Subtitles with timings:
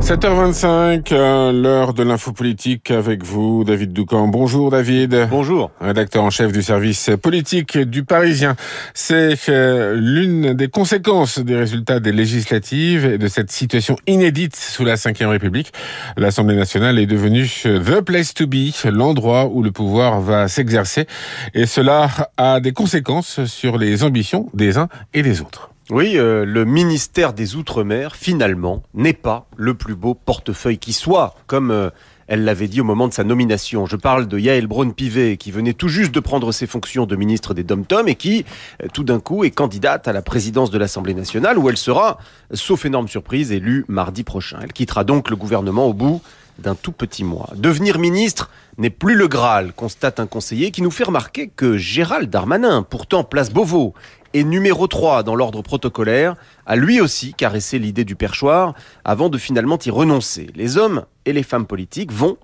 [0.00, 4.28] 7h25, euh, l'heure de l'info politique avec vous, David Doucan.
[4.28, 5.28] Bonjour David.
[5.30, 5.70] Bonjour.
[5.80, 8.56] Rédacteur en chef du service politique du Parisien.
[8.94, 14.84] C'est euh, l'une des conséquences des résultats des législatives et de cette situation inédite sous
[14.84, 15.72] la Ve République.
[16.16, 21.06] L'Assemblée nationale est devenue the place to be, l'endroit où le pouvoir va s'exercer.
[21.54, 25.70] Et cela a des conséquences sur les ambitions des uns et des autres.
[25.90, 31.34] Oui, euh, le ministère des Outre-mer, finalement, n'est pas le plus beau portefeuille qui soit,
[31.46, 31.88] comme euh,
[32.26, 33.86] elle l'avait dit au moment de sa nomination.
[33.86, 37.54] Je parle de Yael Braun-Pivet, qui venait tout juste de prendre ses fonctions de ministre
[37.54, 38.44] des Dom-Tom et qui,
[38.82, 42.18] euh, tout d'un coup, est candidate à la présidence de l'Assemblée nationale, où elle sera,
[42.52, 44.58] sauf énorme surprise, élue mardi prochain.
[44.62, 46.20] Elle quittera donc le gouvernement au bout
[46.58, 47.50] d'un tout petit mois.
[47.56, 52.30] Devenir ministre n'est plus le Graal, constate un conseiller qui nous fait remarquer que Gérald
[52.30, 53.94] Darmanin, pourtant place Beauvau,
[54.34, 56.36] et numéro 3 dans l'ordre protocolaire,
[56.66, 58.74] a lui aussi caressé l'idée du perchoir
[59.04, 60.48] avant de finalement y renoncer.
[60.54, 62.36] Les hommes et les femmes politiques vont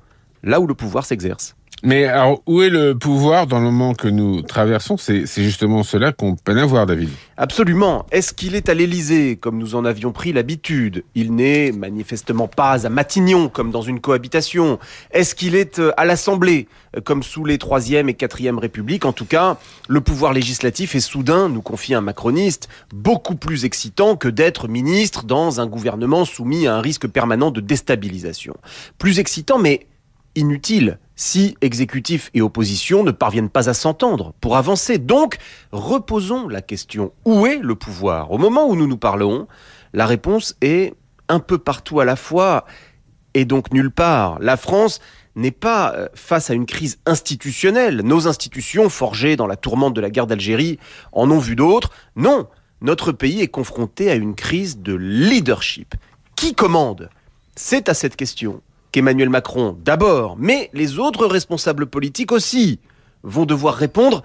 [0.43, 1.57] là où le pouvoir s'exerce.
[1.87, 4.97] Mais alors, où est le pouvoir dans le moment que nous traversons?
[4.97, 7.11] C'est justement cela qu'on peine à voir, David.
[7.37, 8.07] Absolument.
[8.11, 11.05] Est-ce qu'il est à l'Élysée, comme nous en avions pris l'habitude?
[11.15, 14.79] Il n'est manifestement pas à Matignon, comme dans une cohabitation.
[15.11, 19.05] Est-ce qu'il est euh, à l'Assemblée, euh, comme sous les Troisième et Quatrième Républiques?
[19.05, 24.17] En tout cas, le pouvoir législatif est soudain, nous confie un macroniste, beaucoup plus excitant
[24.17, 28.55] que d'être ministre dans un gouvernement soumis à un risque permanent de déstabilisation.
[28.97, 29.87] Plus excitant, mais
[30.35, 34.99] inutile si exécutif et opposition ne parviennent pas à s'entendre pour avancer.
[34.99, 35.39] Donc,
[35.73, 37.13] reposons la question.
[37.25, 38.33] Où est le pouvoir?
[38.33, 39.47] Au moment où nous nous parlons,
[39.93, 40.95] la réponse est
[41.29, 42.65] un peu partout à la fois
[43.35, 44.39] et donc nulle part.
[44.41, 45.01] La France
[45.37, 48.03] n'est pas euh, face à une crise institutionnelle.
[48.03, 50.79] Nos institutions, forgées dans la tourmente de la guerre d'Algérie,
[51.13, 51.91] en ont vu d'autres.
[52.17, 52.47] Non,
[52.81, 55.95] notre pays est confronté à une crise de leadership.
[56.37, 57.11] Qui commande?
[57.57, 58.61] C'est à cette question
[58.95, 62.79] qu'Emmanuel Macron d'abord, mais les autres responsables politiques aussi
[63.25, 64.23] vont devoir répondre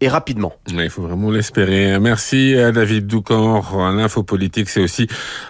[0.00, 0.52] et rapidement.
[0.70, 1.98] Il faut vraiment l'espérer.
[2.00, 3.62] Merci à David Doucan.
[3.92, 5.06] L'info politique, c'est aussi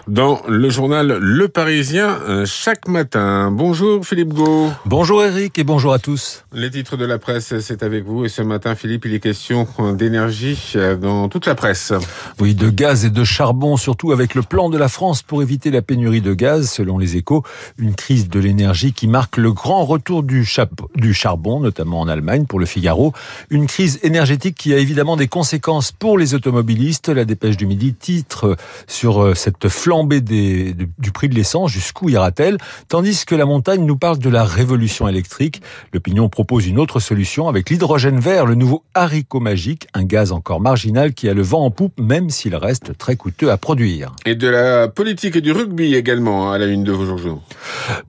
[0.07, 3.49] dans le journal Le Parisien euh, chaque matin.
[3.51, 4.69] Bonjour Philippe Gau.
[4.85, 6.45] Bonjour Eric et bonjour à tous.
[6.53, 8.25] Les titres de la presse, c'est avec vous.
[8.25, 9.67] Et ce matin, Philippe, il est question
[9.97, 11.91] d'énergie euh, dans toute la presse.
[12.39, 15.71] Oui, de gaz et de charbon, surtout avec le plan de la France pour éviter
[15.71, 17.43] la pénurie de gaz, selon les échos.
[17.79, 20.47] Une crise de l'énergie qui marque le grand retour du,
[20.95, 23.11] du charbon, notamment en Allemagne, pour le Figaro.
[23.49, 27.09] Une crise énergétique qui a évidemment des conséquences pour les automobilistes.
[27.09, 28.55] La dépêche du midi titre
[28.87, 32.57] sur euh, cette flambée des, du prix de l'essence, jusqu'où ira-t-elle?
[32.87, 35.61] Tandis que la montagne nous parle de la révolution électrique.
[35.93, 40.61] L'opinion propose une autre solution avec l'hydrogène vert, le nouveau haricot magique, un gaz encore
[40.61, 44.11] marginal qui a le vent en poupe, même s'il reste très coûteux à produire.
[44.25, 47.41] Et de la politique et du rugby également à la une de vos jours.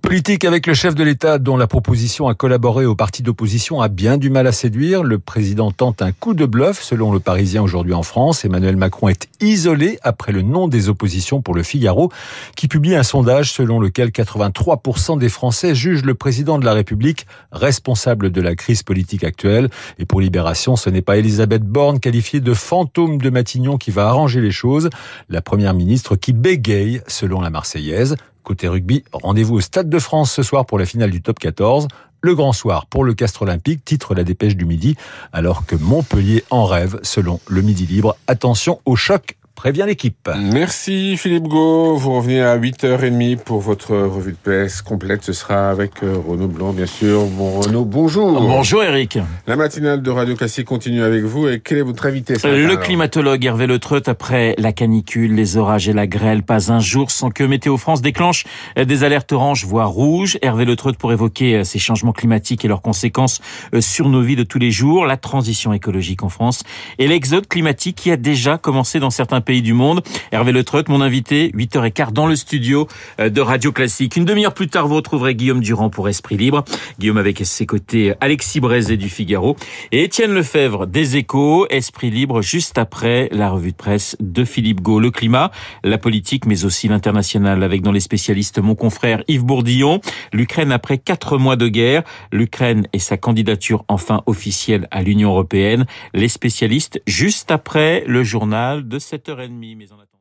[0.03, 3.89] Politique avec le chef de l'État dont la proposition à collaborer au parti d'opposition a
[3.89, 5.03] bien du mal à séduire.
[5.03, 8.45] Le président tente un coup de bluff selon le Parisien aujourd'hui en France.
[8.45, 12.11] Emmanuel Macron est isolé après le nom des oppositions pour le Figaro
[12.57, 17.27] qui publie un sondage selon lequel 83% des Français jugent le président de la République
[17.53, 19.69] responsable de la crise politique actuelle.
[19.99, 24.09] Et pour Libération, ce n'est pas Elisabeth Borne qualifiée de fantôme de Matignon qui va
[24.09, 24.91] arranger les choses.
[25.29, 28.17] La première ministre qui bégaye selon la Marseillaise.
[28.43, 31.89] Côté rugby, rendez-vous au Stade de France ce soir pour la finale du top 14.
[32.27, 34.97] Le grand soir pour le Castre Olympique, titre la dépêche du midi,
[35.33, 38.17] alors que Montpellier en rêve selon le Midi Libre.
[38.27, 40.29] Attention au choc prévient l'équipe.
[40.39, 41.97] Merci Philippe Gau.
[41.97, 45.25] Vous revenez à 8h30 pour votre revue de presse complète.
[45.25, 47.25] Ce sera avec euh, Renaud Blanc, bien sûr.
[47.25, 48.41] Bon Renaud, bonjour.
[48.41, 49.19] Bonjour Eric.
[49.47, 51.49] La matinale de Radio Classique continue avec vous.
[51.49, 55.57] Et quel est votre invité ce Le climatologue Hervé Le Treut, après la canicule, les
[55.57, 58.45] orages et la grêle, pas un jour sans que Météo France déclenche
[58.77, 60.39] des alertes oranges, voire rouges.
[60.43, 63.41] Hervé Le Treut pour évoquer euh, ces changements climatiques et leurs conséquences
[63.75, 66.63] euh, sur nos vies de tous les jours, la transition écologique en France
[66.99, 70.03] et l'exode climatique qui a déjà commencé dans certains pays du monde.
[70.33, 72.89] Hervé Le Treut, mon invité, 8h15 dans le studio
[73.21, 74.17] euh, de Radio Classique.
[74.17, 76.65] Une demi-heure plus tard, vous retrouverez Guillaume Durand pour Esprit Libre.
[76.99, 79.57] Guillaume avec ses côtés Alexis Brézé du Figaro
[79.93, 81.69] et Étienne Lefebvre des Échos.
[81.71, 84.99] Esprit Libre juste après la revue de presse de Philippe Gau.
[84.99, 85.53] Le climat,
[85.85, 90.01] la politique, mais aussi l'international avec dans les spécialistes mon confrère Yves Bourdillon.
[90.33, 92.03] L'Ukraine après quatre mois de guerre.
[92.33, 95.87] L'Ukraine et sa candidature enfin officielle à l'Union européenne.
[96.15, 98.99] Les spécialistes juste après le journal de
[99.37, 99.77] 7h30.
[99.77, 100.16] Mais en attendant...